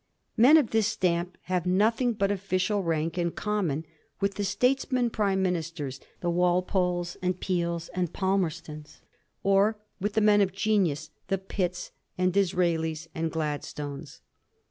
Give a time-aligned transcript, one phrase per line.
[0.35, 3.85] Men of this stamp have nothing but official rank in common
[4.19, 9.01] with the statesmen Prime Ministers, the Walpoles and Peels and Pal merstons;
[9.43, 14.21] or with the men of genius, the Pitts and Disraelis and Gladstones.